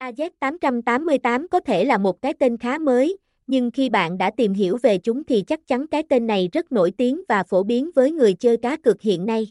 AZ888 0.00 1.46
có 1.50 1.60
thể 1.60 1.84
là 1.84 1.98
một 1.98 2.22
cái 2.22 2.34
tên 2.34 2.58
khá 2.58 2.78
mới, 2.78 3.16
nhưng 3.46 3.70
khi 3.70 3.88
bạn 3.88 4.18
đã 4.18 4.30
tìm 4.36 4.52
hiểu 4.52 4.78
về 4.82 4.98
chúng 4.98 5.24
thì 5.24 5.42
chắc 5.42 5.66
chắn 5.66 5.86
cái 5.86 6.02
tên 6.08 6.26
này 6.26 6.48
rất 6.52 6.72
nổi 6.72 6.92
tiếng 6.96 7.22
và 7.28 7.42
phổ 7.42 7.62
biến 7.62 7.90
với 7.94 8.12
người 8.12 8.34
chơi 8.34 8.56
cá 8.56 8.76
cược 8.76 9.00
hiện 9.00 9.26
nay. 9.26 9.46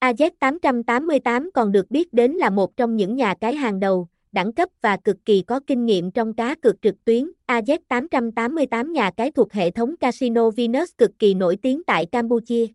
AZ888 0.00 1.50
còn 1.54 1.72
được 1.72 1.90
biết 1.90 2.12
đến 2.12 2.32
là 2.32 2.50
một 2.50 2.76
trong 2.76 2.96
những 2.96 3.16
nhà 3.16 3.34
cái 3.40 3.54
hàng 3.54 3.80
đầu, 3.80 4.08
đẳng 4.32 4.52
cấp 4.52 4.68
và 4.82 4.96
cực 4.96 5.16
kỳ 5.24 5.42
có 5.42 5.60
kinh 5.66 5.86
nghiệm 5.86 6.10
trong 6.10 6.34
cá 6.34 6.54
cược 6.54 6.82
trực 6.82 7.04
tuyến. 7.04 7.30
AZ888 7.46 8.90
nhà 8.92 9.10
cái 9.10 9.30
thuộc 9.30 9.52
hệ 9.52 9.70
thống 9.70 9.96
Casino 9.96 10.50
Venus 10.50 10.90
cực 10.98 11.10
kỳ 11.18 11.34
nổi 11.34 11.56
tiếng 11.62 11.82
tại 11.84 12.06
Campuchia. 12.06 12.66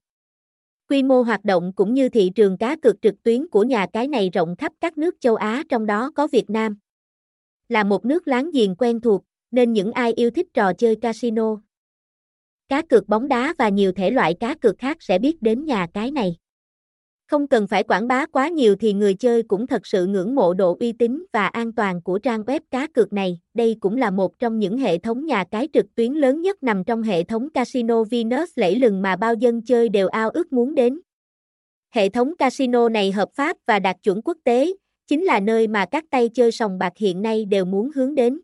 Quy 0.90 1.04
mô 1.04 1.22
hoạt 1.22 1.46
động 1.46 1.72
cũng 1.76 1.94
như 1.94 2.10
thị 2.10 2.32
trường 2.36 2.58
cá 2.58 2.76
cược 2.76 3.02
trực 3.02 3.24
tuyến 3.24 3.48
của 3.48 3.64
nhà 3.64 3.86
cái 3.94 4.08
này 4.08 4.30
rộng 4.34 4.56
khắp 4.56 4.74
các 4.82 4.98
nước 4.98 5.16
châu 5.20 5.36
Á 5.36 5.64
trong 5.70 5.86
đó 5.86 6.12
có 6.16 6.28
Việt 6.28 6.50
Nam. 6.50 6.78
Là 7.70 7.84
một 7.84 8.06
nước 8.06 8.28
láng 8.28 8.52
giềng 8.52 8.76
quen 8.76 9.02
thuộc, 9.02 9.24
nên 9.52 9.74
những 9.74 9.92
ai 9.92 10.14
yêu 10.14 10.30
thích 10.30 10.48
trò 10.54 10.74
chơi 10.74 10.96
casino, 10.96 11.58
cá 12.70 12.82
cược 12.82 13.08
bóng 13.08 13.28
đá 13.28 13.54
và 13.58 13.70
nhiều 13.70 13.92
thể 13.92 14.12
loại 14.12 14.36
cá 14.40 14.56
cược 14.56 14.78
khác 14.78 14.98
sẽ 15.00 15.20
biết 15.20 15.42
đến 15.42 15.66
nhà 15.66 15.88
cái 15.94 16.12
này. 16.12 16.36
Không 17.28 17.48
cần 17.48 17.68
phải 17.68 17.84
quảng 17.84 18.08
bá 18.08 18.26
quá 18.26 18.48
nhiều 18.48 18.76
thì 18.76 18.94
người 18.94 19.14
chơi 19.14 19.44
cũng 19.44 19.68
thật 19.68 19.88
sự 19.88 20.06
ngưỡng 20.06 20.36
mộ 20.36 20.54
độ 20.54 20.78
uy 20.80 20.92
tín 20.92 21.26
và 21.34 21.48
an 21.48 21.74
toàn 21.74 22.02
của 22.02 22.20
trang 22.20 22.42
web 22.42 22.60
cá 22.72 22.88
cược 22.88 23.14
này. 23.14 23.40
Đây 23.54 23.76
cũng 23.80 23.98
là 23.98 24.12
một 24.12 24.40
trong 24.40 24.60
những 24.60 24.78
hệ 24.78 24.98
thống 24.98 25.26
nhà 25.26 25.44
cái 25.52 25.68
trực 25.74 25.86
tuyến 25.96 26.14
lớn 26.14 26.42
nhất 26.42 26.64
nằm 26.64 26.84
trong 26.84 27.04
hệ 27.04 27.24
thống 27.24 27.50
Casino 27.50 28.04
Venus 28.04 28.50
lẫy 28.56 28.76
lừng 28.76 29.02
mà 29.02 29.16
bao 29.16 29.34
dân 29.34 29.62
chơi 29.62 29.90
đều 29.90 30.08
ao 30.08 30.30
ước 30.30 30.54
muốn 30.54 30.76
đến. 30.76 31.00
Hệ 31.92 32.10
thống 32.10 32.36
casino 32.38 32.90
này 32.90 33.12
hợp 33.12 33.30
pháp 33.34 33.58
và 33.68 33.80
đạt 33.80 33.96
chuẩn 34.04 34.22
quốc 34.22 34.38
tế, 34.44 34.74
chính 35.08 35.24
là 35.24 35.40
nơi 35.40 35.68
mà 35.68 35.86
các 35.86 36.04
tay 36.10 36.30
chơi 36.30 36.52
sòng 36.52 36.78
bạc 36.80 36.94
hiện 36.98 37.22
nay 37.22 37.46
đều 37.46 37.66
muốn 37.66 37.92
hướng 37.96 38.16
đến. 38.16 38.40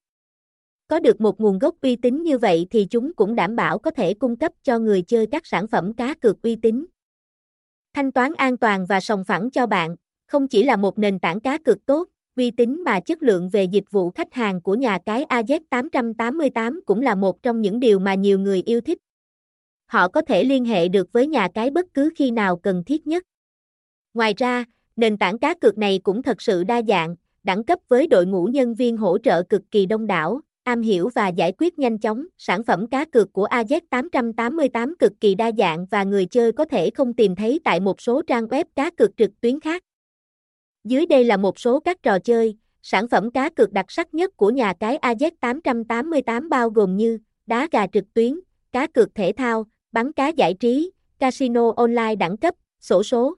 Có 0.88 1.00
được 1.00 1.22
một 1.22 1.41
nguồn 1.41 1.59
gốc 1.59 1.75
uy 1.81 1.95
tín 1.95 2.23
như 2.23 2.38
vậy 2.38 2.67
thì 2.72 2.88
chúng 2.89 3.14
cũng 3.14 3.36
đảm 3.36 3.55
bảo 3.55 3.80
có 3.80 3.92
thể 3.92 4.14
cung 4.14 4.36
cấp 4.36 4.52
cho 4.64 4.80
người 4.80 5.02
chơi 5.02 5.27
các 5.31 5.45
sản 5.45 5.67
phẩm 5.67 5.94
cá 5.94 6.14
cược 6.14 6.42
uy 6.42 6.55
tín. 6.55 6.86
Thanh 7.94 8.11
toán 8.11 8.34
an 8.34 8.58
toàn 8.58 8.86
và 8.86 9.00
sòng 9.00 9.23
phẳng 9.23 9.52
cho 9.52 9.67
bạn, 9.67 9.95
không 10.28 10.47
chỉ 10.47 10.64
là 10.64 10.75
một 10.75 11.00
nền 11.00 11.20
tảng 11.20 11.39
cá 11.39 11.58
cược 11.58 11.86
tốt, 11.86 12.08
uy 12.36 12.52
tín 12.52 12.83
mà 12.86 13.00
chất 13.00 13.23
lượng 13.23 13.50
về 13.50 13.64
dịch 13.64 13.83
vụ 13.92 14.11
khách 14.11 14.33
hàng 14.33 14.61
của 14.61 14.75
nhà 14.75 15.00
cái 15.06 15.25
AZ888 15.30 16.80
cũng 16.86 17.02
là 17.02 17.16
một 17.16 17.44
trong 17.44 17.61
những 17.61 17.80
điều 17.80 18.00
mà 18.00 18.14
nhiều 18.14 18.39
người 18.39 18.61
yêu 18.66 18.81
thích. 18.81 18.98
Họ 19.86 20.08
có 20.08 20.22
thể 20.22 20.44
liên 20.44 20.66
hệ 20.66 20.88
được 20.88 21.14
với 21.14 21.28
nhà 21.28 21.48
cái 21.53 21.70
bất 21.70 21.86
cứ 21.94 22.09
khi 22.16 22.31
nào 22.31 22.58
cần 22.58 22.83
thiết 22.83 23.08
nhất. 23.08 23.23
Ngoài 24.14 24.33
ra, 24.38 24.66
nền 24.95 25.17
tảng 25.17 25.39
cá 25.39 25.53
cược 25.53 25.78
này 25.78 26.00
cũng 26.03 26.23
thật 26.23 26.42
sự 26.42 26.64
đa 26.64 26.81
dạng, 26.88 27.16
đẳng 27.44 27.64
cấp 27.64 27.80
với 27.88 28.08
đội 28.08 28.26
ngũ 28.26 28.45
nhân 28.45 28.73
viên 28.73 28.98
hỗ 28.98 29.17
trợ 29.17 29.44
cực 29.44 29.61
kỳ 29.72 29.86
đông 29.86 30.08
đảo, 30.08 30.42
am 30.72 30.81
hiểu 30.81 31.09
và 31.16 31.27
giải 31.27 31.53
quyết 31.58 31.80
nhanh 31.80 31.97
chóng. 31.97 32.25
Sản 32.38 32.64
phẩm 32.64 32.88
cá 32.88 33.05
cược 33.05 33.33
của 33.33 33.47
AZ888 33.47 34.94
cực 35.00 35.11
kỳ 35.19 35.36
đa 35.36 35.52
dạng 35.58 35.86
và 35.86 36.03
người 36.03 36.25
chơi 36.25 36.52
có 36.52 36.66
thể 36.66 36.89
không 36.89 37.14
tìm 37.14 37.36
thấy 37.36 37.59
tại 37.64 37.80
một 37.80 38.02
số 38.02 38.22
trang 38.27 38.45
web 38.45 38.66
cá 38.75 38.89
cược 38.89 39.17
trực 39.17 39.42
tuyến 39.42 39.59
khác. 39.59 39.83
Dưới 40.83 41.05
đây 41.05 41.23
là 41.23 41.38
một 41.38 41.59
số 41.59 41.80
các 41.80 42.03
trò 42.03 42.19
chơi, 42.19 42.58
sản 42.81 43.08
phẩm 43.08 43.31
cá 43.31 43.49
cược 43.49 43.72
đặc 43.72 43.86
sắc 43.89 44.14
nhất 44.14 44.38
của 44.38 44.49
nhà 44.49 44.73
cái 44.80 44.97
AZ888 45.02 46.49
bao 46.49 46.69
gồm 46.69 46.97
như 46.97 47.19
đá 47.45 47.67
gà 47.72 47.88
trực 47.88 48.14
tuyến, 48.14 48.39
cá 48.72 48.88
cược 48.88 49.16
thể 49.16 49.31
thao, 49.38 49.66
bắn 49.92 50.11
cá 50.11 50.27
giải 50.27 50.53
trí, 50.53 50.92
casino 51.19 51.72
online 51.75 52.16
đẳng 52.16 52.38
cấp, 52.38 52.55
sổ 52.80 53.03
số. 53.03 53.36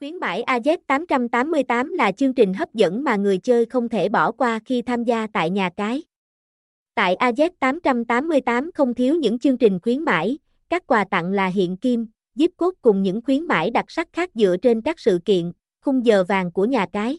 Khuyến 0.00 0.16
mãi 0.16 0.44
AZ888 0.46 1.94
là 1.94 2.12
chương 2.12 2.34
trình 2.34 2.54
hấp 2.54 2.74
dẫn 2.74 3.04
mà 3.04 3.16
người 3.16 3.38
chơi 3.38 3.66
không 3.66 3.88
thể 3.88 4.08
bỏ 4.08 4.32
qua 4.32 4.60
khi 4.64 4.82
tham 4.82 5.04
gia 5.04 5.26
tại 5.32 5.50
nhà 5.50 5.70
cái. 5.76 6.02
Tại 6.94 7.16
AZ888 7.20 8.70
không 8.74 8.94
thiếu 8.94 9.14
những 9.14 9.38
chương 9.38 9.58
trình 9.58 9.78
khuyến 9.82 10.02
mãi, 10.02 10.38
các 10.68 10.86
quà 10.86 11.04
tặng 11.04 11.32
là 11.32 11.46
hiện 11.46 11.76
kim, 11.76 12.06
giúp 12.34 12.50
cốt 12.56 12.74
cùng 12.82 13.02
những 13.02 13.20
khuyến 13.24 13.44
mãi 13.44 13.70
đặc 13.70 13.84
sắc 13.88 14.08
khác 14.12 14.30
dựa 14.34 14.56
trên 14.62 14.80
các 14.80 15.00
sự 15.00 15.18
kiện, 15.24 15.52
khung 15.80 16.06
giờ 16.06 16.24
vàng 16.24 16.52
của 16.52 16.64
nhà 16.64 16.86
cái. 16.92 17.18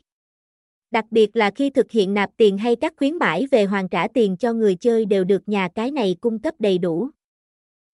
Đặc 0.92 1.06
biệt 1.12 1.36
là 1.36 1.52
khi 1.56 1.70
thực 1.70 1.92
hiện 1.92 2.14
nạp 2.14 2.30
tiền 2.38 2.58
hay 2.58 2.76
các 2.76 2.94
khuyến 2.98 3.16
mãi 3.16 3.48
về 3.52 3.66
hoàn 3.66 3.90
trả 3.90 4.08
tiền 4.08 4.38
cho 4.38 4.54
người 4.54 4.76
chơi 4.76 5.06
đều 5.06 5.24
được 5.24 5.50
nhà 5.50 5.70
cái 5.76 5.92
này 5.92 6.16
cung 6.22 6.40
cấp 6.40 6.54
đầy 6.60 6.78
đủ. 6.78 7.10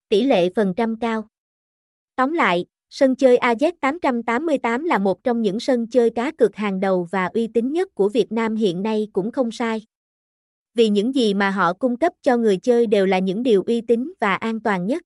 Tỷ 0.10 0.24
lệ 0.24 0.50
phần 0.56 0.74
trăm 0.78 1.00
cao. 1.00 1.28
Tóm 2.16 2.34
lại, 2.34 2.66
sân 2.90 3.16
chơi 3.16 3.38
AZ888 3.38 4.86
là 4.86 4.98
một 4.98 5.24
trong 5.24 5.42
những 5.42 5.60
sân 5.60 5.88
chơi 5.88 6.10
cá 6.10 6.32
cược 6.32 6.56
hàng 6.56 6.80
đầu 6.80 7.08
và 7.12 7.26
uy 7.26 7.48
tín 7.48 7.72
nhất 7.72 7.96
của 7.96 8.10
Việt 8.10 8.32
Nam 8.32 8.56
hiện 8.56 8.84
nay 8.84 9.08
cũng 9.14 9.32
không 9.32 9.52
sai 9.52 9.82
vì 10.76 10.90
những 10.90 11.16
gì 11.16 11.34
mà 11.34 11.50
họ 11.50 11.74
cung 11.74 11.98
cấp 11.98 12.14
cho 12.22 12.38
người 12.38 12.58
chơi 12.58 12.88
đều 12.88 13.06
là 13.06 13.20
những 13.20 13.44
điều 13.44 13.64
uy 13.64 13.82
tín 13.82 14.14
và 14.22 14.36
an 14.36 14.60
toàn 14.60 14.88
nhất. 14.88 15.02